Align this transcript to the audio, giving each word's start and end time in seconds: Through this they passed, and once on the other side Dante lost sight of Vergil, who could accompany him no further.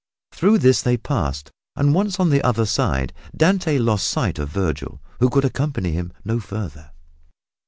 Through 0.31 0.57
this 0.57 0.81
they 0.81 0.97
passed, 0.97 1.51
and 1.75 1.93
once 1.93 2.19
on 2.19 2.31
the 2.31 2.41
other 2.41 2.65
side 2.65 3.13
Dante 3.37 3.77
lost 3.77 4.07
sight 4.09 4.39
of 4.39 4.49
Vergil, 4.49 4.99
who 5.19 5.29
could 5.29 5.45
accompany 5.45 5.91
him 5.91 6.11
no 6.25 6.39
further. 6.39 6.89